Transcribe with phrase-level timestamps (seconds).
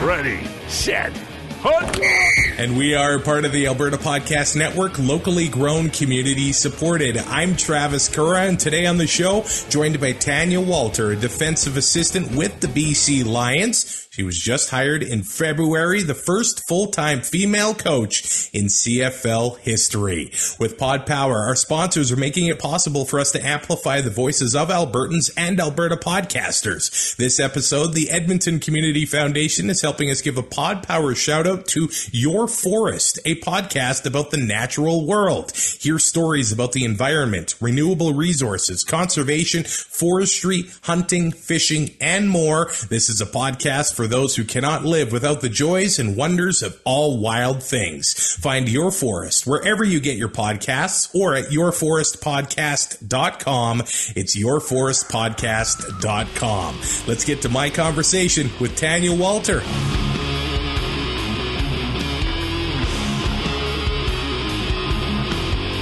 [0.00, 0.38] Ready,
[0.68, 1.12] set,
[1.60, 2.27] hunt!
[2.58, 7.16] And we are part of the Alberta Podcast Network, locally grown, community supported.
[7.16, 12.58] I'm Travis Kura, and today on the show, joined by Tanya Walter, defensive assistant with
[12.58, 14.08] the BC Lions.
[14.10, 20.32] She was just hired in February, the first full-time female coach in CFL history.
[20.58, 24.56] With Pod Power, our sponsors are making it possible for us to amplify the voices
[24.56, 27.14] of Albertans and Alberta podcasters.
[27.14, 31.66] This episode, the Edmonton Community Foundation is helping us give a Pod Power shout out
[31.68, 35.56] to Your Forest, a podcast about the natural world.
[35.56, 42.66] Hear stories about the environment, renewable resources, conservation, forestry, hunting, fishing, and more.
[42.88, 46.80] This is a podcast for those who cannot live without the joys and wonders of
[46.84, 48.36] all wild things.
[48.36, 53.80] Find Your Forest wherever you get your podcasts or at yourforestpodcast.com.
[53.80, 56.80] It's yourforestpodcast.com.
[57.06, 59.62] Let's get to my conversation with Tanya Walter.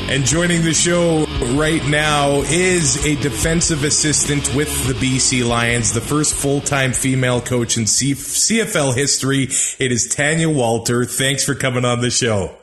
[0.08, 1.26] And joining the show
[1.56, 7.40] right now is a defensive assistant with the BC Lions, the first full time female
[7.40, 9.48] coach in C- CFL history.
[9.80, 11.04] It is Tanya Walter.
[11.04, 12.56] Thanks for coming on the show.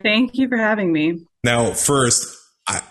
[0.00, 1.26] Thank you for having me.
[1.42, 2.39] Now, first,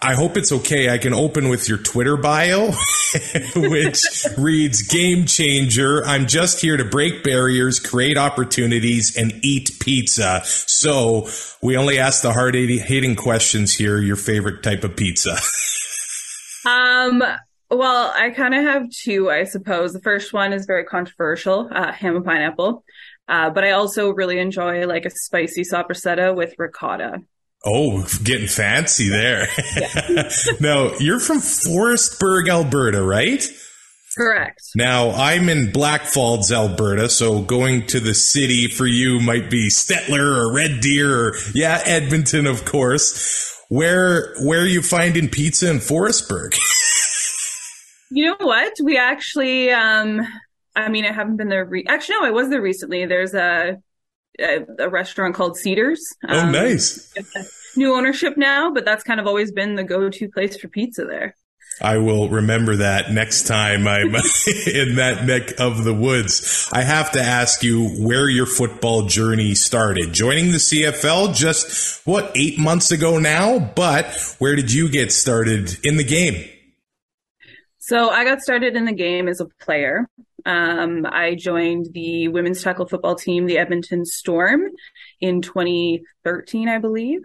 [0.02, 0.90] I, hope it's okay.
[0.90, 2.72] I can open with your Twitter bio,
[3.56, 4.04] which
[4.38, 6.06] reads Game Changer.
[6.06, 10.42] I'm just here to break barriers, create opportunities, and eat pizza.
[10.44, 11.30] So
[11.62, 13.98] we only ask the hard hitting questions here.
[13.98, 15.38] Your favorite type of pizza?
[16.66, 17.24] um,
[17.72, 19.94] well, I kind of have two, I suppose.
[19.94, 22.84] The first one is very controversial, uh, ham and pineapple.
[23.28, 27.20] Uh, but I also really enjoy like a spicy soppressata with ricotta.
[27.66, 29.48] Oh, getting fancy there.
[29.76, 30.30] Yeah.
[30.62, 33.44] now, you're from Forestburg, Alberta, right?
[34.18, 34.62] Correct.
[34.76, 40.38] Now, I'm in Blackfalds, Alberta, so going to the city for you might be Stettler
[40.38, 43.56] or Red Deer or, yeah, Edmonton, of course.
[43.70, 46.58] Where, where are you finding pizza in Forestburg?
[48.10, 48.74] you know what?
[48.84, 50.22] We actually, um,
[50.76, 51.66] I mean, I haven't been there.
[51.66, 53.06] Re- actually, no, I was there recently.
[53.06, 53.78] There's a,
[54.40, 56.16] a, a restaurant called Cedars.
[56.28, 57.14] Oh, um, nice.
[57.76, 61.36] New ownership now, but that's kind of always been the go-to place for pizza there.
[61.82, 64.08] I will remember that next time I'm
[64.68, 66.70] in that neck of the woods.
[66.74, 70.14] I have to ask you where your football journey started.
[70.14, 73.60] Joining the CFL just, what, eight months ago now?
[73.60, 76.50] But where did you get started in the game?
[77.78, 80.10] So I got started in the game as a player.
[80.46, 84.62] Um, I joined the women's tackle football team, the Edmonton Storm,
[85.20, 87.22] in 2013, I believe.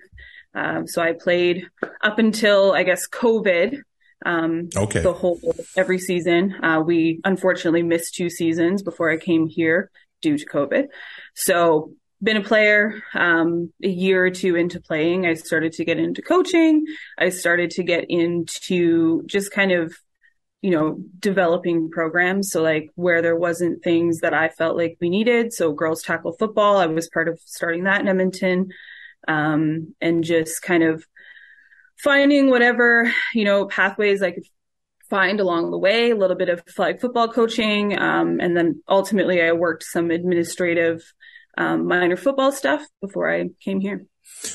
[0.54, 1.68] Um, so I played
[2.02, 3.80] up until I guess COVID.
[4.24, 5.00] Um, okay.
[5.00, 5.38] The whole
[5.76, 6.54] every season.
[6.62, 9.90] Uh, we unfortunately missed two seasons before I came here
[10.22, 10.86] due to COVID.
[11.34, 11.92] So
[12.22, 15.26] been a player um, a year or two into playing.
[15.26, 16.86] I started to get into coaching.
[17.18, 19.94] I started to get into just kind of
[20.64, 22.50] you know, developing programs.
[22.50, 25.52] So like where there wasn't things that I felt like we needed.
[25.52, 28.70] So girls tackle football, I was part of starting that in Edmonton.
[29.28, 31.04] Um, and just kind of
[31.98, 34.46] finding whatever, you know, pathways I could
[35.10, 37.98] find along the way, a little bit of flag football coaching.
[37.98, 41.04] Um, and then ultimately I worked some administrative,
[41.58, 44.06] um, minor football stuff before I came here.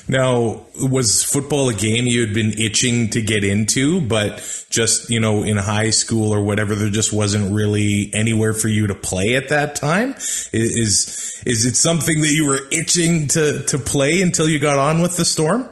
[0.08, 5.20] Now, was football a game you had been itching to get into, but just, you
[5.20, 9.36] know, in high school or whatever, there just wasn't really anywhere for you to play
[9.36, 10.14] at that time?
[10.54, 15.02] Is, is it something that you were itching to, to play until you got on
[15.02, 15.70] with the Storm?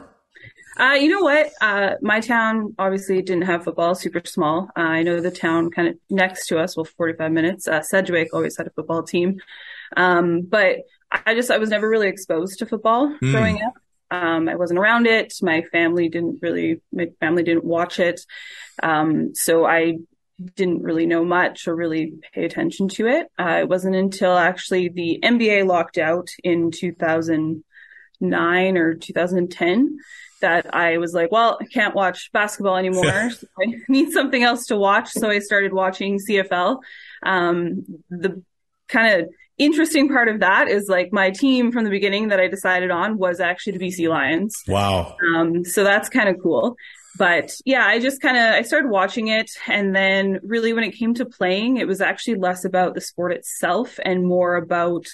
[0.78, 1.50] Uh, you know what?
[1.60, 4.68] Uh, my town obviously didn't have football, super small.
[4.76, 8.32] Uh, I know the town kind of next to us, well, 45 minutes, uh, Sedgwick
[8.32, 9.40] always had a football team.
[9.96, 10.76] Um, but
[11.10, 13.32] I just, I was never really exposed to football mm.
[13.32, 13.74] growing up.
[14.10, 15.34] Um, I wasn't around it.
[15.42, 18.20] My family didn't really, my family didn't watch it.
[18.82, 19.98] Um, so I
[20.54, 23.26] didn't really know much or really pay attention to it.
[23.38, 29.98] Uh, it wasn't until actually the NBA locked out in 2009 or 2010
[30.40, 33.30] that I was like, well, I can't watch basketball anymore.
[33.30, 35.10] so I need something else to watch.
[35.10, 36.78] So I started watching CFL.
[37.24, 38.42] Um, the
[38.88, 42.48] kind of interesting part of that is like my team from the beginning that I
[42.48, 44.54] decided on was actually the BC Lions.
[44.66, 45.16] Wow.
[45.34, 46.76] Um, so that's kind of cool.
[47.16, 50.92] But yeah, I just kind of I started watching it and then really when it
[50.92, 55.06] came to playing, it was actually less about the sport itself and more about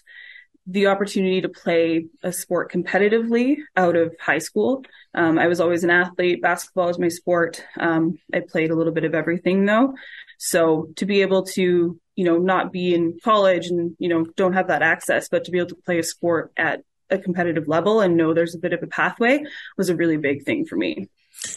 [0.66, 4.82] the opportunity to play a sport competitively out of high school.
[5.14, 6.42] Um, I was always an athlete.
[6.42, 7.64] Basketball was my sport.
[7.78, 9.94] Um, I played a little bit of everything though.
[10.38, 14.52] So to be able to, you know, not be in college and, you know, don't
[14.52, 18.00] have that access, but to be able to play a sport at a competitive level
[18.00, 19.42] and know there's a bit of a pathway
[19.76, 21.08] was a really big thing for me.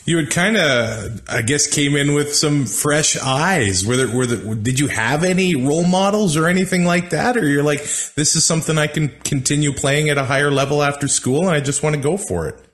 [0.05, 3.85] You had kind of, I guess, came in with some fresh eyes.
[3.85, 7.37] Were there, were there, did you have any role models or anything like that?
[7.37, 11.07] Or you're like, this is something I can continue playing at a higher level after
[11.07, 12.66] school and I just want to go for it?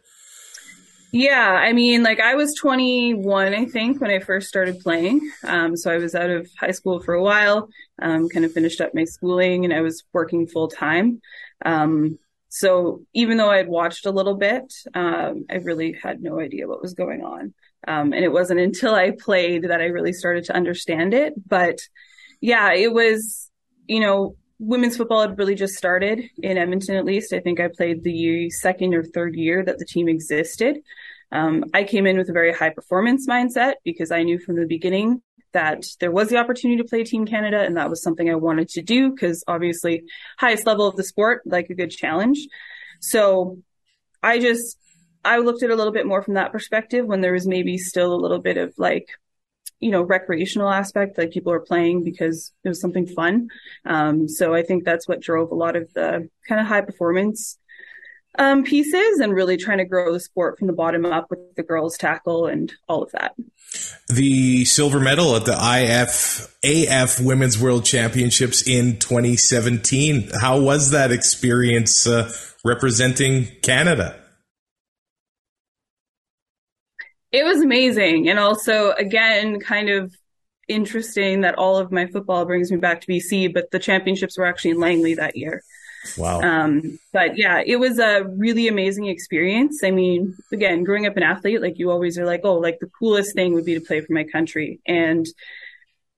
[1.16, 5.22] Yeah, I mean, like I was 21, I think, when I first started playing.
[5.44, 7.70] Um, so I was out of high school for a while,
[8.02, 11.22] um, kind of finished up my schooling, and I was working full time.
[11.64, 12.18] Um,
[12.50, 16.68] so even though I had watched a little bit, um, I really had no idea
[16.68, 17.54] what was going on.
[17.88, 21.34] Um, and it wasn't until I played that I really started to understand it.
[21.48, 21.78] But
[22.42, 23.52] yeah, it was,
[23.86, 27.34] you know, women's football had really just started in Edmonton, at least.
[27.34, 30.78] I think I played the second or third year that the team existed.
[31.32, 34.68] Um, I came in with a very high performance mindset because I knew from the
[34.68, 35.22] beginning
[35.52, 38.70] that there was the opportunity to play Team Canada, and that was something I wanted
[38.70, 40.04] to do because obviously,
[40.38, 42.40] highest level of the sport, like a good challenge.
[43.02, 43.60] So
[44.22, 44.78] I just
[45.26, 47.78] I looked at it a little bit more from that perspective when there was maybe
[47.78, 49.08] still a little bit of like
[49.84, 53.50] you know, recreational aspect, like people are playing because it was something fun.
[53.86, 57.58] Um, so I think that's what drove a lot of the kind of high performance
[58.40, 61.64] um, pieces and really trying to grow the sport from the bottom up with the
[61.64, 63.36] girls tackle and all of that.
[64.08, 70.30] The silver medal at the IFAF Women's World Championships in 2017.
[70.40, 72.32] How was that experience uh,
[72.64, 74.23] representing Canada?
[77.34, 78.30] It was amazing.
[78.30, 80.16] And also, again, kind of
[80.68, 84.46] interesting that all of my football brings me back to BC, but the championships were
[84.46, 85.64] actually in Langley that year.
[86.16, 86.42] Wow.
[86.42, 89.84] Um, but yeah, it was a really amazing experience.
[89.84, 92.92] I mean, again, growing up an athlete, like you always are like, oh, like the
[93.00, 94.80] coolest thing would be to play for my country.
[94.86, 95.26] And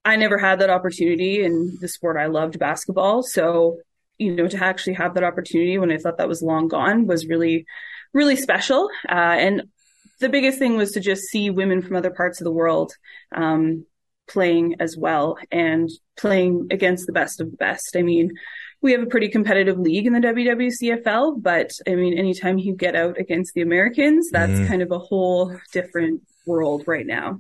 [0.04, 3.24] I never had that opportunity in the sport I loved, basketball.
[3.24, 3.78] So,
[4.18, 7.26] you know, to actually have that opportunity when I thought that was long gone was
[7.26, 7.66] really,
[8.14, 8.90] really special.
[9.08, 9.64] Uh, and
[10.20, 12.94] the biggest thing was to just see women from other parts of the world
[13.34, 13.86] um,
[14.28, 17.96] playing as well and playing against the best of the best.
[17.96, 18.32] I mean,
[18.82, 22.96] we have a pretty competitive league in the WWCFL, but I mean, anytime you get
[22.96, 24.68] out against the Americans, that's mm.
[24.68, 27.40] kind of a whole different world right now.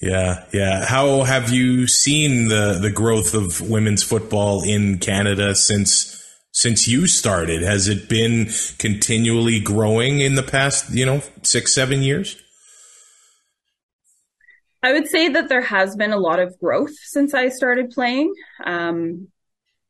[0.00, 0.84] Yeah, yeah.
[0.84, 6.11] How have you seen the the growth of women's football in Canada since
[6.52, 7.62] since you started?
[7.62, 12.40] Has it been continually growing in the past, you know, six, seven years?
[14.82, 18.34] I would say that there has been a lot of growth since I started playing.
[18.64, 19.28] Um,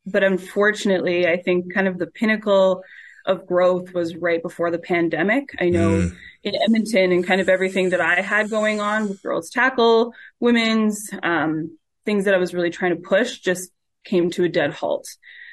[0.06, 2.82] but unfortunately, I think kind of the pinnacle
[3.24, 5.50] of growth was right before the pandemic.
[5.60, 6.16] I know mm.
[6.42, 11.08] in Edmonton and kind of everything that I had going on with girls tackle, women's,
[11.22, 13.70] um, things that I was really trying to push just
[14.04, 15.06] came to a dead halt.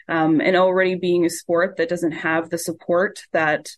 [0.09, 3.69] Um, and already being a sport that doesn't have the support that,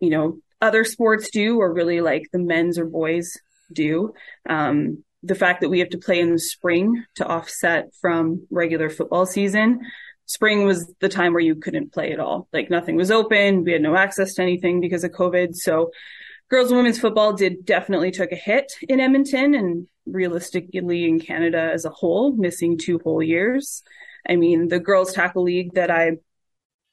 [0.00, 3.32] you know, other sports do or really like the men's or boys
[3.72, 4.12] do.
[4.48, 8.88] Um, the fact that we have to play in the spring to offset from regular
[8.88, 9.80] football season.
[10.26, 12.48] Spring was the time where you couldn't play at all.
[12.52, 13.64] Like nothing was open.
[13.64, 15.54] We had no access to anything because of COVID.
[15.56, 15.90] So
[16.48, 21.70] girls and women's football did definitely took a hit in Edmonton and realistically in Canada
[21.72, 23.82] as a whole, missing two whole years.
[24.28, 26.18] I mean, the girls tackle league that I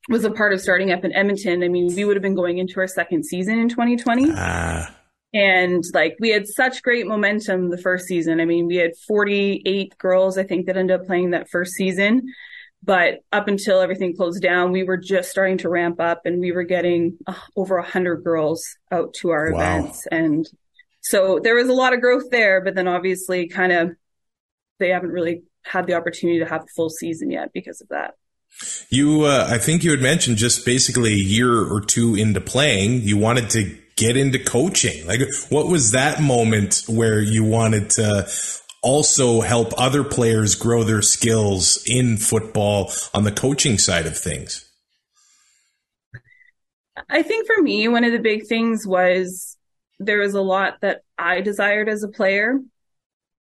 [0.09, 2.57] was a part of starting up in Edmonton, I mean, we would have been going
[2.57, 4.31] into our second season in 2020.
[4.35, 4.93] Ah.
[5.33, 8.39] And like we had such great momentum the first season.
[8.39, 12.33] I mean, we had 48 girls, I think, that ended up playing that first season.
[12.83, 16.51] But up until everything closed down, we were just starting to ramp up and we
[16.51, 19.59] were getting uh, over 100 girls out to our wow.
[19.59, 20.07] events.
[20.09, 20.47] And
[21.01, 23.91] so there was a lot of growth there, but then obviously kind of
[24.79, 28.15] they haven't really had the opportunity to have a full season yet because of that.
[28.89, 33.01] You, uh, I think you had mentioned just basically a year or two into playing,
[33.01, 35.05] you wanted to get into coaching.
[35.05, 38.27] Like, what was that moment where you wanted to
[38.81, 44.63] also help other players grow their skills in football on the coaching side of things?
[47.09, 49.57] I think for me, one of the big things was
[49.99, 52.59] there was a lot that I desired as a player,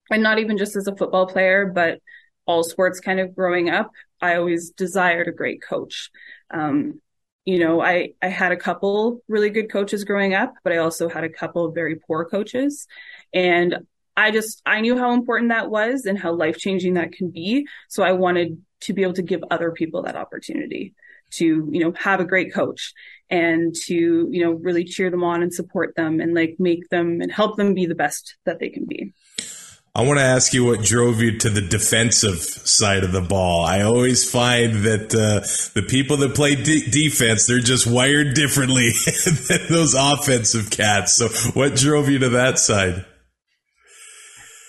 [0.10, 2.00] and not even just as a football player, but
[2.46, 3.92] all sports kind of growing up.
[4.22, 6.10] I always desired a great coach.
[6.52, 7.02] Um,
[7.46, 11.08] you know, I, I had a couple really good coaches growing up, but I also
[11.08, 12.88] had a couple of very poor coaches.
[13.34, 13.78] And
[14.18, 17.68] I just, I knew how important that was and how life changing that can be.
[17.90, 20.96] So I wanted to be able to give other people that opportunity
[21.32, 22.94] to, you know, have a great coach
[23.30, 27.22] and to, you know, really cheer them on and support them and like make them
[27.22, 29.14] and help them be the best that they can be.
[29.98, 33.64] I want to ask you what drove you to the defensive side of the ball.
[33.64, 35.40] I always find that uh,
[35.74, 38.90] the people that play de- defense, they're just wired differently
[39.48, 41.14] than those offensive cats.
[41.14, 43.06] So, what drove you to that side?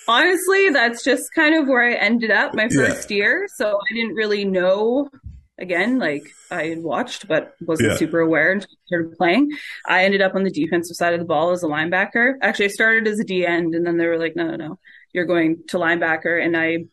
[0.06, 3.16] Honestly, that's just kind of where I ended up my first yeah.
[3.16, 3.48] year.
[3.56, 5.08] So, I didn't really know.
[5.58, 7.96] Again, like I had watched, but wasn't yeah.
[7.96, 9.50] super aware until I started playing.
[9.88, 12.34] I ended up on the defensive side of the ball as a linebacker.
[12.42, 14.78] Actually, I started as a D end, and then they were like, "No, no, no,
[15.12, 16.42] you're going to linebacker.
[16.42, 16.84] And I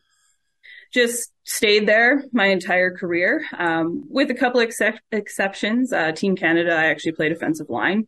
[0.92, 5.92] just stayed there my entire career, um, with a couple excep- exceptions.
[5.92, 8.06] Uh, Team Canada, I actually played offensive line.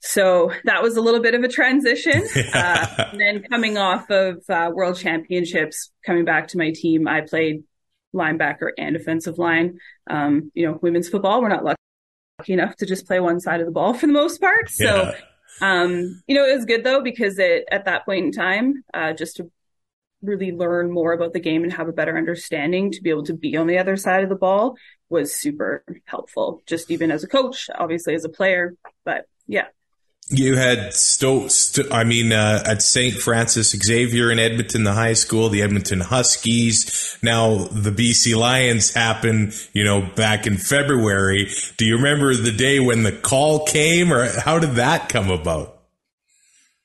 [0.00, 2.26] So that was a little bit of a transition.
[2.54, 7.20] Uh, and then coming off of uh, World Championships, coming back to my team, I
[7.20, 7.62] played
[8.14, 9.78] linebacker and offensive line.
[10.08, 13.66] Um, you know, women's football, we're not lucky enough to just play one side of
[13.66, 14.70] the ball for the most part.
[14.70, 15.12] So yeah.
[15.60, 19.12] Um, you know, it was good though because it at that point in time, uh,
[19.12, 19.50] just to
[20.22, 23.34] really learn more about the game and have a better understanding to be able to
[23.34, 24.76] be on the other side of the ball
[25.08, 26.62] was super helpful.
[26.66, 28.74] Just even as a coach, obviously as a player,
[29.04, 29.66] but yeah.
[30.30, 33.14] You had Sto, Sto I mean, uh, at St.
[33.14, 37.16] Francis Xavier in Edmonton, the high school, the Edmonton Huskies.
[37.22, 41.50] Now the BC Lions happened, you know, back in February.
[41.78, 45.78] Do you remember the day when the call came or how did that come about?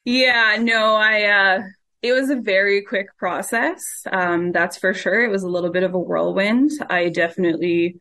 [0.06, 1.64] Yeah, no, I, uh,
[2.02, 4.06] it was a very quick process.
[4.10, 5.24] Um, that's for sure.
[5.24, 6.72] It was a little bit of a whirlwind.
[6.90, 8.00] I definitely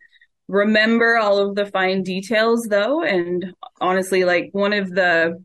[0.52, 3.02] remember all of the fine details though.
[3.02, 5.42] And honestly, like one of the,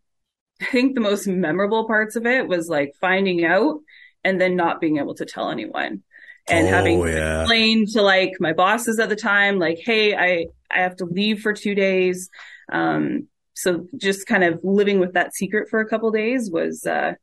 [0.62, 3.80] I think the most memorable parts of it was like finding out
[4.26, 6.04] and then not being able to tell anyone
[6.50, 7.42] and oh, having yeah.
[7.42, 11.40] explained to like my bosses at the time, like, Hey, I, I have to leave
[11.40, 12.30] for two days.
[12.70, 17.14] Um, so just kind of living with that secret for a couple days was, uh,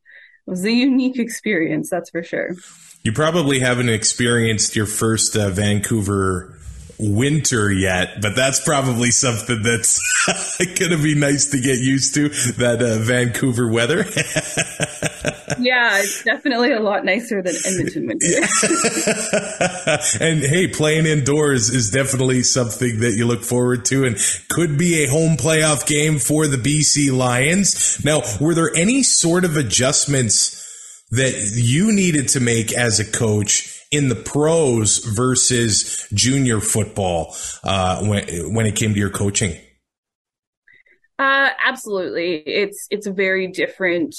[0.47, 1.91] was a unique experience.
[1.91, 2.57] That's for sure.
[3.03, 6.59] You probably haven't experienced your first uh, Vancouver
[6.99, 10.01] winter yet, but that's probably something that's
[10.79, 13.99] going to be nice to get used to that uh, Vancouver weather.
[15.59, 18.27] yeah, it's definitely a lot nicer than Edmonton winter.
[20.25, 24.17] and hey, playing indoors is definitely something that you look forward to and
[24.49, 28.05] could be a home playoff game for the BC Lions.
[28.05, 30.61] Now, were there any sort of adjustments
[31.11, 38.05] that you needed to make as a coach in the pros versus junior football uh,
[38.05, 39.57] when when it came to your coaching?
[41.19, 44.17] Uh, absolutely, it's it's a very different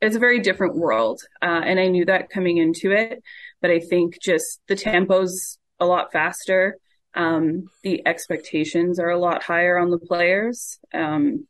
[0.00, 3.22] it's a very different world, uh, and I knew that coming into it.
[3.60, 6.76] But I think just the tempo's a lot faster.
[7.14, 10.78] Um, the expectations are a lot higher on the players.
[10.94, 11.46] Um,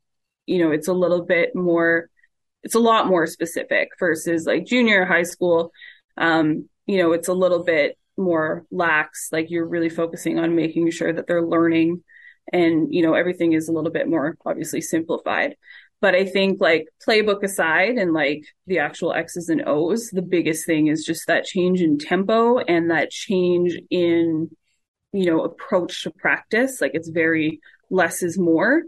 [0.46, 2.08] you know, it's a little bit more,
[2.62, 5.72] it's a lot more specific versus like junior high school.
[6.16, 9.28] Um, you know, it's a little bit more lax.
[9.30, 12.02] Like you're really focusing on making sure that they're learning
[12.52, 15.54] and, you know, everything is a little bit more obviously simplified.
[16.00, 20.64] But I think like playbook aside and like the actual X's and O's, the biggest
[20.64, 24.48] thing is just that change in tempo and that change in,
[25.12, 26.80] you know, approach to practice.
[26.80, 28.82] Like it's very less is more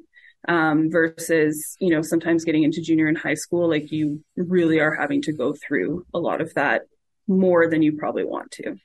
[0.49, 4.95] um, versus, you know, sometimes getting into junior and high school, like you really are
[4.95, 6.83] having to go through a lot of that
[7.31, 8.77] more than you probably want to.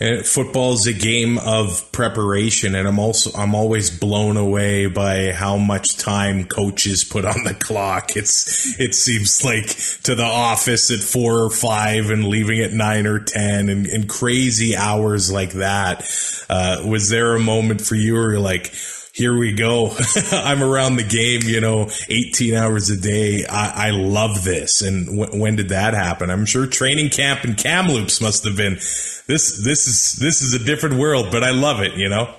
[0.00, 5.32] And football is a game of preparation, and I'm also I'm always blown away by
[5.32, 8.16] how much time coaches put on the clock.
[8.16, 9.66] It's it seems like
[10.04, 14.08] to the office at four or five and leaving at nine or ten, and, and
[14.08, 16.10] crazy hours like that.
[16.48, 18.72] Uh, was there a moment for you where you're like?
[19.18, 19.90] Here we go.
[20.32, 23.44] I'm around the game, you know, 18 hours a day.
[23.44, 24.80] I, I love this.
[24.80, 26.30] And w- when did that happen?
[26.30, 29.60] I'm sure training camp and Kamloops must have been this.
[29.64, 31.96] This is this is a different world, but I love it.
[31.96, 32.32] You know.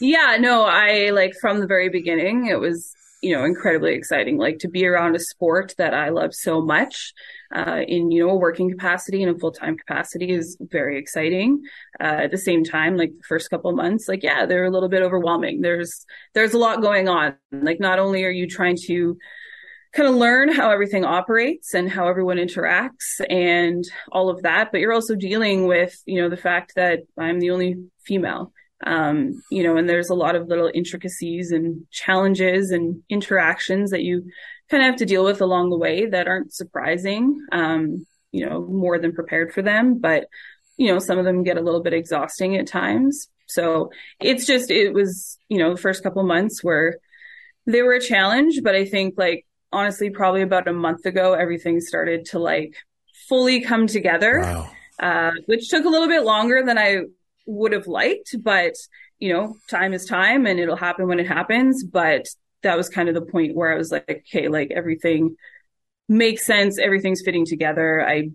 [0.00, 2.46] Yeah, no, I like from the very beginning.
[2.48, 4.36] It was you know, incredibly exciting.
[4.36, 7.14] Like to be around a sport that I love so much,
[7.54, 11.62] uh, in, you know, a working capacity and a full time capacity is very exciting.
[12.00, 14.88] Uh, at the same time, like the first couple months, like, yeah, they're a little
[14.88, 15.60] bit overwhelming.
[15.60, 16.04] There's,
[16.34, 17.34] there's a lot going on.
[17.50, 19.16] Like not only are you trying to,
[19.92, 24.72] kind of learn how everything operates and how everyone interacts and all of that.
[24.72, 28.52] But you're also dealing with, you know, the fact that I'm the only female.
[28.84, 34.02] Um, you know, and there's a lot of little intricacies and challenges and interactions that
[34.02, 34.24] you
[34.72, 37.46] kind of have to deal with along the way that aren't surprising.
[37.52, 40.26] Um, you know, more than prepared for them, but
[40.78, 43.28] you know, some of them get a little bit exhausting at times.
[43.46, 46.96] So it's just, it was, you know, the first couple months where
[47.66, 51.80] they were a challenge, but I think like honestly, probably about a month ago, everything
[51.80, 52.74] started to like
[53.28, 54.70] fully come together, wow.
[54.98, 57.02] uh, which took a little bit longer than I
[57.46, 58.34] would have liked.
[58.42, 58.74] But,
[59.18, 61.84] you know, time is time and it'll happen when it happens.
[61.84, 62.26] But
[62.62, 65.36] that was kind of the point where I was like, okay, like everything
[66.08, 66.78] makes sense.
[66.78, 68.06] Everything's fitting together.
[68.06, 68.30] I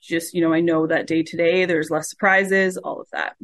[0.00, 3.36] just, you know, I know that day to day, there's less surprises, all of that.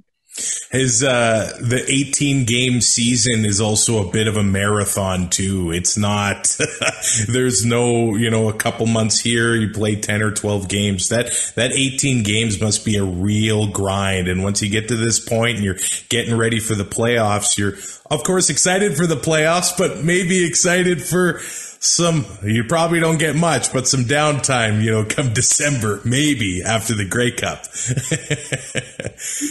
[0.71, 5.71] His uh, the 18 game season is also a bit of a marathon too.
[5.73, 6.57] It's not
[7.29, 11.09] there's no you know a couple months here you play 10 or 12 games.
[11.09, 14.29] That that 18 games must be a real grind.
[14.29, 15.79] And once you get to this point and you're
[16.09, 17.75] getting ready for the playoffs, you're
[18.11, 21.41] of course excited for the playoffs, but maybe excited for
[21.87, 26.95] some you probably don't get much, but some downtime, you know, come December, maybe after
[26.95, 27.65] the Grey Cup.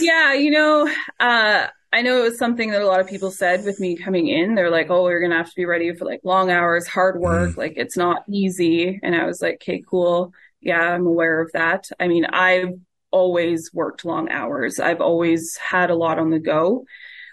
[0.00, 0.88] yeah, you know,
[1.18, 4.28] uh, I know it was something that a lot of people said with me coming
[4.28, 4.54] in.
[4.54, 7.52] They're like, "Oh, you're gonna have to be ready for like long hours, hard work.
[7.52, 7.56] Mm.
[7.56, 10.32] Like it's not easy." And I was like, "Okay, cool.
[10.60, 12.74] Yeah, I'm aware of that." I mean, I've
[13.10, 14.78] always worked long hours.
[14.78, 16.84] I've always had a lot on the go.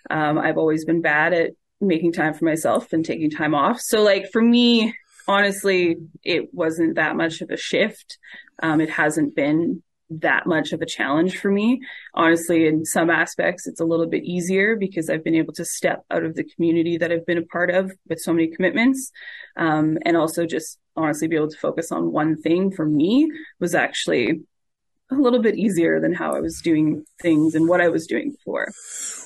[0.10, 1.52] Um, I've always been bad at
[1.88, 3.80] making time for myself and taking time off.
[3.82, 4.94] So like for me,
[5.28, 8.18] honestly, it wasn't that much of a shift.
[8.62, 11.82] Um, it hasn't been that much of a challenge for me.
[12.14, 16.04] Honestly, in some aspects, it's a little bit easier because I've been able to step
[16.12, 19.12] out of the community that I've been a part of with so many commitments.
[19.58, 23.74] Um, and also just honestly be able to focus on one thing for me was
[23.74, 24.42] actually
[25.12, 28.32] a little bit easier than how I was doing things and what I was doing
[28.32, 28.72] before.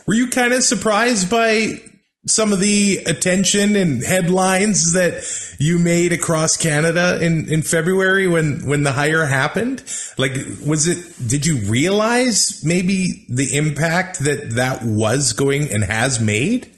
[0.05, 1.81] Were you kind of surprised by
[2.27, 5.23] some of the attention and headlines that
[5.59, 9.83] you made across Canada in, in February when, when the hire happened?
[10.17, 10.33] Like,
[10.65, 16.71] was it, did you realize maybe the impact that that was going and has made?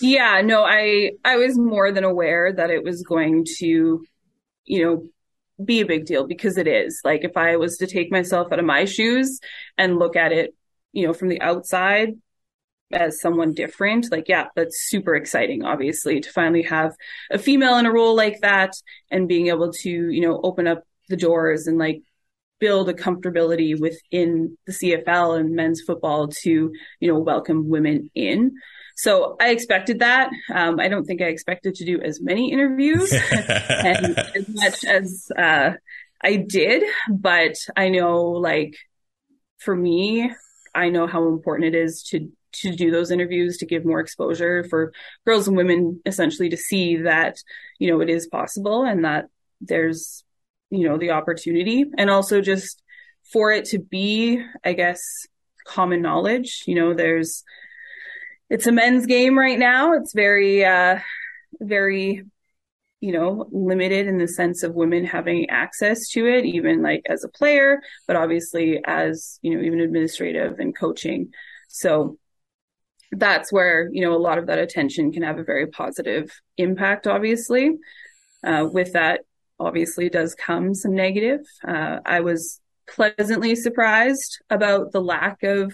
[0.00, 4.04] Yeah, no, I, I was more than aware that it was going to,
[4.64, 5.08] you know,
[5.64, 7.00] be a big deal because it is.
[7.02, 9.40] Like, if I was to take myself out of my shoes
[9.78, 10.54] and look at it,
[10.92, 12.10] you know, from the outside,
[12.92, 16.94] as someone different like yeah that's super exciting obviously to finally have
[17.30, 18.72] a female in a role like that
[19.10, 22.02] and being able to you know open up the doors and like
[22.58, 28.52] build a comfortability within the CFL and men's football to you know welcome women in
[28.96, 30.30] so I expected that.
[30.52, 35.30] Um, I don't think I expected to do as many interviews and as much as
[35.36, 35.72] uh,
[36.22, 38.74] I did, but I know like
[39.58, 40.32] for me,
[40.74, 44.64] I know how important it is to to do those interviews to give more exposure
[44.64, 44.92] for
[45.26, 47.36] girls and women essentially to see that
[47.78, 49.26] you know it is possible and that
[49.60, 50.24] there's
[50.70, 52.82] you know the opportunity and also just
[53.32, 55.00] for it to be i guess
[55.66, 56.62] common knowledge.
[56.66, 57.44] You know there's
[58.48, 59.92] it's a men's game right now.
[59.94, 60.98] It's very uh
[61.60, 62.24] very
[63.00, 67.24] you know limited in the sense of women having access to it even like as
[67.24, 71.32] a player but obviously as you know even administrative and coaching.
[71.68, 72.18] So
[73.18, 77.06] that's where you know a lot of that attention can have a very positive impact
[77.06, 77.72] obviously.
[78.44, 79.20] Uh, with that
[79.58, 81.40] obviously does come some negative.
[81.66, 85.72] Uh, i was pleasantly surprised about the lack of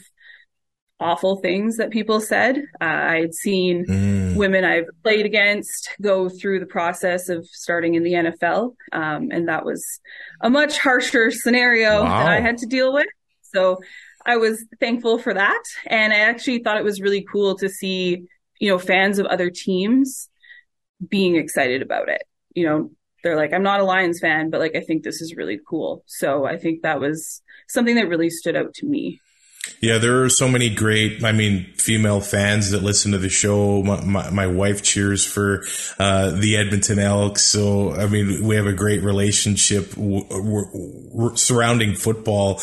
[0.99, 2.59] awful things that people said.
[2.81, 4.37] Uh, i had seen mm.
[4.37, 9.49] women i've played against go through the process of starting in the nfl um, and
[9.49, 9.85] that was
[10.41, 12.25] a much harsher scenario wow.
[12.25, 13.07] that i had to deal with.
[13.53, 13.81] So
[14.25, 15.63] I was thankful for that.
[15.87, 18.25] And I actually thought it was really cool to see,
[18.59, 20.29] you know, fans of other teams
[21.07, 22.23] being excited about it.
[22.55, 22.91] You know,
[23.23, 26.05] they're like, I'm not a Lions fan, but like, I think this is really cool.
[26.07, 29.21] So I think that was something that really stood out to me.
[29.81, 33.83] Yeah, there are so many great, I mean, female fans that listen to the show.
[33.85, 35.65] My, my, my wife cheers for
[36.01, 37.43] uh, the Edmonton Elks.
[37.43, 42.61] So, I mean, we have a great relationship w- w- w- surrounding football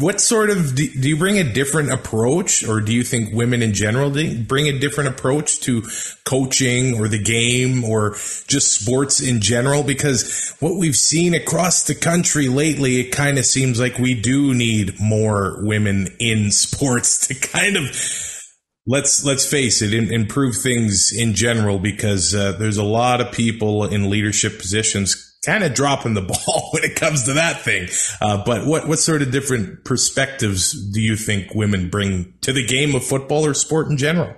[0.00, 3.62] what sort of do, do, you bring a different approach or do you think women
[3.62, 5.82] in general bring a different approach to
[6.24, 8.12] coaching or the game or
[8.46, 9.82] just sports in general?
[9.82, 14.54] Because what we've seen across the country lately it kind of seems like we do
[14.54, 17.84] need more women in sports to kind of
[18.86, 23.84] let's let's face it improve things in general because uh, there's a lot of people
[23.84, 27.88] in leadership positions kind of dropping the ball when it comes to that thing.
[28.20, 32.66] Uh, but what what sort of different perspectives do you think women bring to the
[32.66, 34.34] game of football or sport in general?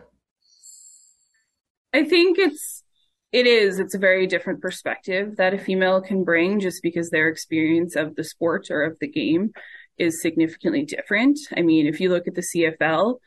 [1.92, 2.82] I think it's
[3.32, 7.28] it is it's a very different perspective that a female can bring just because their
[7.28, 9.52] experience of the sport or of the game
[9.98, 11.38] is significantly different.
[11.56, 13.18] I mean, if you look at the CFL,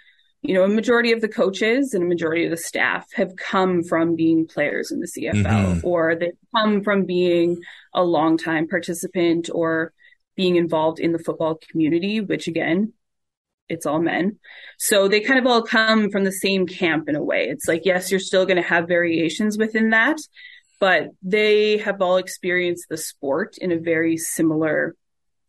[0.47, 3.83] you know, a majority of the coaches and a majority of the staff have come
[3.83, 5.87] from being players in the CFL mm-hmm.
[5.87, 7.61] or they've come from being
[7.93, 9.93] a longtime participant or
[10.35, 12.93] being involved in the football community, which again,
[13.67, 14.37] it's all men.
[14.77, 17.47] So they kind of all come from the same camp in a way.
[17.49, 20.17] It's like, yes, you're still going to have variations within that,
[20.79, 24.95] but they have all experienced the sport in a very similar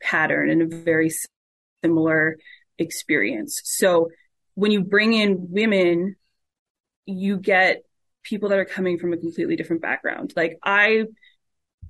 [0.01, 1.11] pattern and a very
[1.85, 2.39] similar
[2.79, 3.61] experience.
[3.65, 4.09] So
[4.57, 6.17] when you bring in women,
[7.05, 7.85] you get
[8.25, 10.33] people that are coming from a completely different background.
[10.35, 11.05] Like I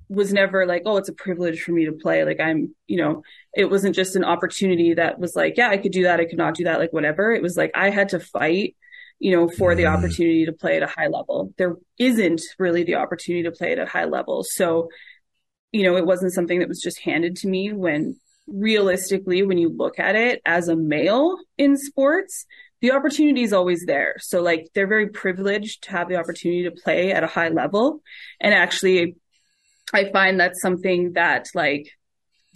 [0.09, 2.23] was never like, oh, it's a privilege for me to play.
[2.23, 5.91] Like I'm, you know, it wasn't just an opportunity that was like, yeah, I could
[5.91, 6.19] do that.
[6.19, 6.79] I could not do that.
[6.79, 7.31] Like whatever.
[7.31, 8.75] It was like I had to fight,
[9.19, 9.97] you know, for the mm.
[9.97, 11.53] opportunity to play at a high level.
[11.57, 14.45] There isn't really the opportunity to play at a high level.
[14.47, 14.89] So,
[15.71, 19.69] you know, it wasn't something that was just handed to me when realistically, when you
[19.69, 22.45] look at it as a male in sports,
[22.81, 24.15] the opportunity is always there.
[24.19, 28.01] So like they're very privileged to have the opportunity to play at a high level.
[28.39, 29.15] And actually,
[29.93, 31.87] I find that's something that like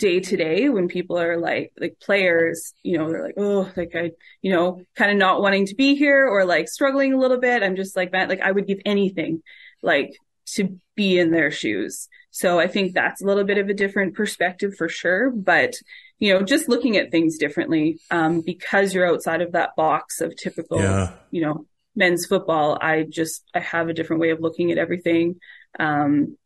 [0.02, 3.92] day to day when people are like like players you know they're like oh like
[3.94, 4.10] i
[4.42, 7.62] you know kind of not wanting to be here or like struggling a little bit
[7.62, 9.44] i'm just like man like i would give anything
[9.84, 10.12] like
[10.48, 14.16] to be in their shoes so I think that's a little bit of a different
[14.16, 15.30] perspective for sure.
[15.30, 15.76] But,
[16.18, 20.36] you know, just looking at things differently, um, because you're outside of that box of
[20.36, 21.12] typical, yeah.
[21.30, 21.66] you know,
[21.96, 25.36] men's football, I just, I have a different way of looking at everything.
[25.78, 26.38] Um,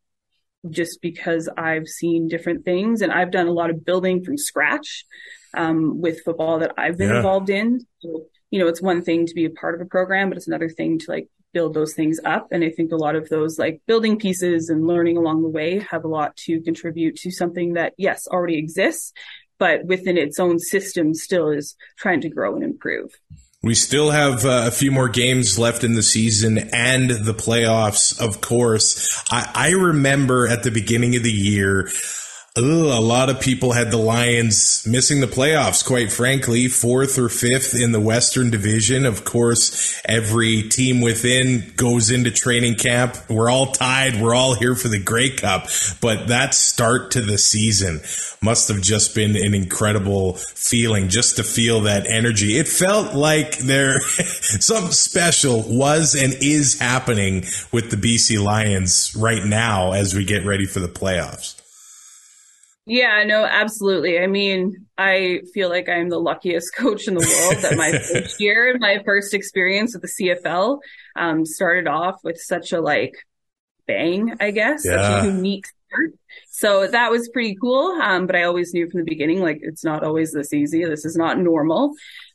[0.68, 5.06] just because I've seen different things and I've done a lot of building from scratch,
[5.56, 7.18] um, with football that I've been yeah.
[7.18, 7.86] involved in.
[8.00, 10.48] So, you know, it's one thing to be a part of a program, but it's
[10.48, 12.50] another thing to like build those things up.
[12.52, 15.80] And I think a lot of those like building pieces and learning along the way
[15.80, 19.14] have a lot to contribute to something that, yes, already exists,
[19.58, 23.10] but within its own system still is trying to grow and improve.
[23.64, 28.22] We still have uh, a few more games left in the season and the playoffs,
[28.22, 29.24] of course.
[29.32, 31.90] I, I remember at the beginning of the year,
[32.58, 37.76] A lot of people had the Lions missing the playoffs, quite frankly, fourth or fifth
[37.76, 39.06] in the Western Division.
[39.06, 43.18] Of course, every team within goes into training camp.
[43.30, 44.22] We're all tied.
[44.22, 45.68] We're all here for the Grey Cup.
[46.00, 48.00] But that start to the season
[48.42, 52.58] must have just been an incredible feeling just to feel that energy.
[52.58, 59.44] It felt like there something special was and is happening with the BC Lions right
[59.44, 61.62] now as we get ready for the playoffs.
[62.88, 64.20] Yeah, no, absolutely.
[64.20, 68.40] I mean, I feel like I'm the luckiest coach in the world that my first
[68.40, 70.80] year, my first experience with the CFL,
[71.16, 73.14] um, started off with such a like
[73.88, 75.22] bang, I guess, yeah.
[75.22, 76.12] such a unique start.
[76.50, 78.00] So that was pretty cool.
[78.02, 80.86] Um, but I always knew from the beginning, like, it's not always this easy.
[80.86, 81.94] This is not normal.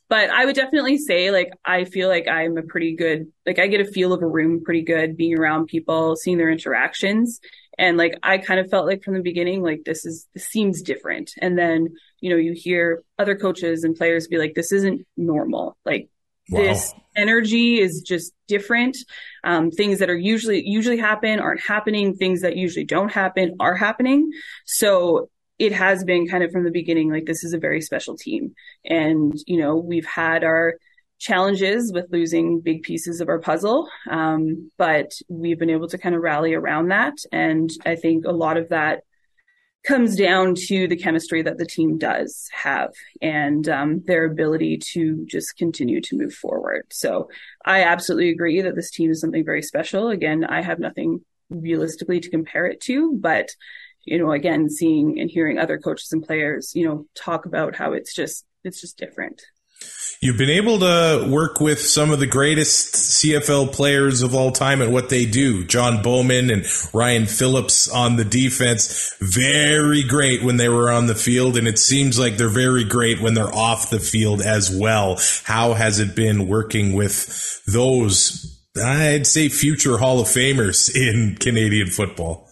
[0.09, 3.67] But I would definitely say, like, I feel like I'm a pretty good, like, I
[3.67, 7.39] get a feel of a room pretty good being around people, seeing their interactions.
[7.77, 10.81] And like, I kind of felt like from the beginning, like, this is, this seems
[10.81, 11.31] different.
[11.39, 15.77] And then, you know, you hear other coaches and players be like, this isn't normal.
[15.85, 16.09] Like,
[16.49, 16.61] wow.
[16.61, 18.97] this energy is just different.
[19.43, 22.15] Um, things that are usually, usually happen aren't happening.
[22.15, 24.31] Things that usually don't happen are happening.
[24.65, 28.17] So it has been kind of from the beginning, like, this is a very special
[28.17, 28.53] team.
[28.83, 30.75] And, you know, we've had our,
[31.21, 33.87] challenges with losing big pieces of our puzzle.
[34.09, 37.13] Um, but we've been able to kind of rally around that.
[37.31, 39.03] And I think a lot of that
[39.85, 45.25] comes down to the chemistry that the team does have and um, their ability to
[45.27, 46.87] just continue to move forward.
[46.91, 47.29] So
[47.65, 50.09] I absolutely agree that this team is something very special.
[50.09, 53.49] Again, I have nothing realistically to compare it to, but
[54.05, 57.93] you know, again, seeing and hearing other coaches and players, you know, talk about how
[57.93, 59.43] it's just, it's just different.
[60.23, 64.79] You've been able to work with some of the greatest CFL players of all time
[64.79, 65.65] at what they do.
[65.65, 66.63] John Bowman and
[66.93, 69.15] Ryan Phillips on the defense.
[69.19, 73.19] Very great when they were on the field, and it seems like they're very great
[73.19, 75.19] when they're off the field as well.
[75.43, 81.87] How has it been working with those, I'd say, future Hall of Famers in Canadian
[81.87, 82.47] football?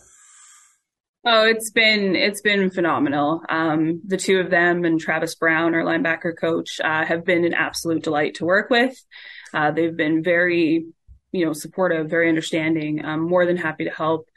[1.26, 3.42] Oh, it's been it's been phenomenal.
[3.50, 7.54] Um, the two of them and Travis Brown, our linebacker coach, uh, have been an
[7.54, 8.96] absolute delight to work with.
[9.54, 10.86] Uh, they've been very,
[11.34, 13.02] you know, supportive, very understanding.
[13.20, 14.30] More than happy to help,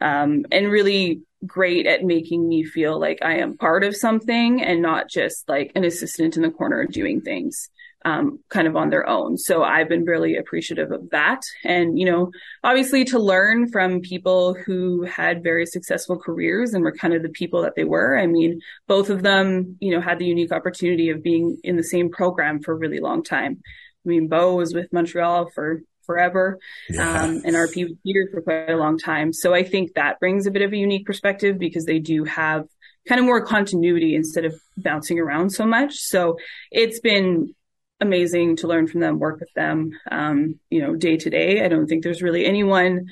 [0.00, 4.82] um, and really great at making me feel like I am part of something and
[4.82, 7.68] not just like an assistant in the corner doing things
[8.04, 9.38] um, kind of on their own.
[9.38, 11.40] So I've been really appreciative of that.
[11.64, 12.30] And, you know,
[12.64, 17.28] obviously to learn from people who had very successful careers and were kind of the
[17.28, 18.18] people that they were.
[18.18, 21.84] I mean, both of them, you know, had the unique opportunity of being in the
[21.84, 23.60] same program for a really long time.
[24.04, 26.58] I mean, Bo was with Montreal for forever,
[26.90, 27.22] yeah.
[27.22, 29.32] um, and RP was here for quite a long time.
[29.32, 32.66] So I think that brings a bit of a unique perspective because they do have
[33.08, 35.94] kind of more continuity instead of bouncing around so much.
[35.96, 36.36] So
[36.70, 37.54] it's been
[38.00, 41.64] amazing to learn from them, work with them, um, you know, day to day.
[41.64, 43.06] I don't think there's really anyone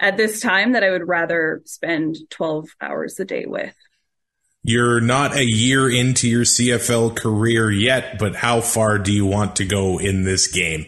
[0.00, 3.74] at this time that I would rather spend 12 hours a day with.
[4.62, 9.56] You're not a year into your CFL career yet, but how far do you want
[9.56, 10.86] to go in this game?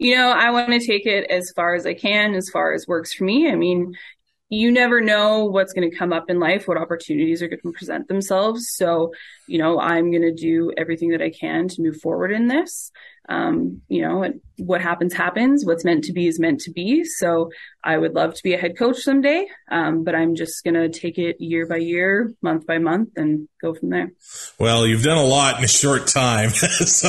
[0.00, 2.88] You know, I want to take it as far as I can, as far as
[2.88, 3.50] works for me.
[3.50, 3.94] I mean,
[4.48, 7.72] you never know what's going to come up in life, what opportunities are going to
[7.72, 8.70] present themselves.
[8.74, 9.12] So,
[9.46, 12.90] you know, I'm going to do everything that I can to move forward in this
[13.28, 15.64] um, you know, what happens, happens.
[15.64, 17.04] What's meant to be is meant to be.
[17.04, 17.50] So
[17.82, 20.88] I would love to be a head coach someday, um, but I'm just going to
[20.88, 24.12] take it year by year, month by month, and go from there.
[24.58, 27.08] Well, you've done a lot in a short time, so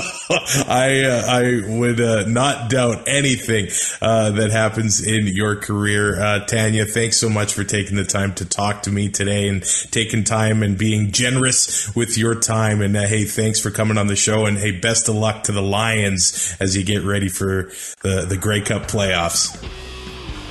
[0.67, 3.67] I uh, I would uh, not doubt anything
[4.01, 6.85] uh, that happens in your career, uh, Tanya.
[6.85, 10.63] Thanks so much for taking the time to talk to me today and taking time
[10.63, 12.81] and being generous with your time.
[12.81, 14.45] And uh, hey, thanks for coming on the show.
[14.45, 18.37] And hey, best of luck to the Lions as you get ready for the, the
[18.37, 19.57] Grey Cup playoffs.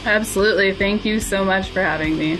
[0.04, 0.74] Absolutely.
[0.74, 2.38] Thank you so much for having me.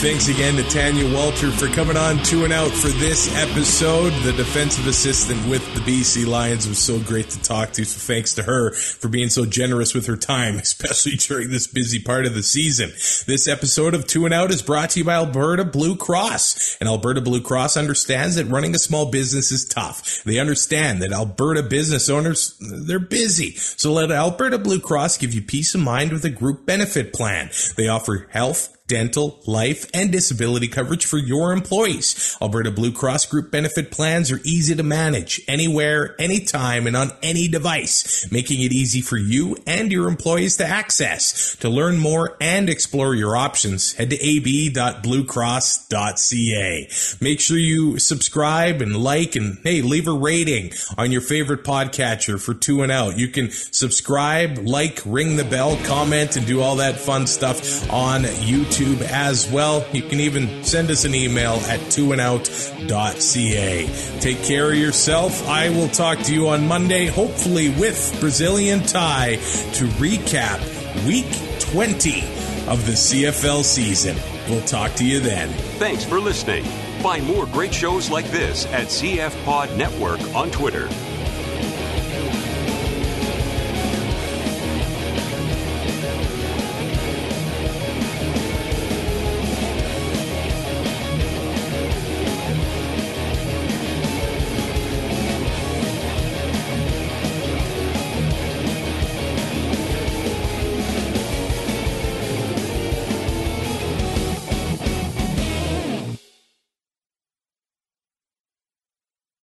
[0.00, 4.10] Thanks again to Tanya Walter for coming on two and out for this episode.
[4.22, 7.84] The defensive assistant with the BC Lions was so great to talk to.
[7.84, 11.98] So thanks to her for being so generous with her time, especially during this busy
[12.00, 12.90] part of the season.
[13.26, 16.76] This episode of Two and Out is brought to you by Alberta Blue Cross.
[16.78, 20.22] And Alberta Blue Cross understands that running a small business is tough.
[20.22, 23.56] They understand that Alberta business owners, they're busy.
[23.56, 27.50] So let Alberta Blue Cross give you peace of mind with a group benefit plan.
[27.76, 32.36] They offer health, dental, life, and disability coverage for your employees.
[32.42, 37.46] Alberta Blue Cross group benefit plans are easy to manage anywhere, anytime, and on any
[37.46, 41.54] device, making it easy for you and your employees to access.
[41.60, 46.88] To learn more and explore your options, head to ab.bluecross.ca.
[47.20, 52.40] Make sure you subscribe and like and hey, leave a rating on your favorite podcatcher
[52.40, 53.18] for two and out.
[53.18, 58.22] You can subscribe, like, ring the bell, comment, and do all that fun stuff on
[58.22, 59.84] YouTube YouTube as well.
[59.92, 63.86] You can even send us an email at twoandout.ca.
[64.20, 65.46] Take care of yourself.
[65.48, 70.60] I will talk to you on Monday, hopefully with Brazilian Tie, to recap
[71.06, 71.26] week
[71.72, 72.20] 20
[72.68, 74.16] of the CFL season.
[74.48, 75.48] We'll talk to you then.
[75.78, 76.64] Thanks for listening.
[77.02, 80.88] Find more great shows like this at CF Pod Network on Twitter.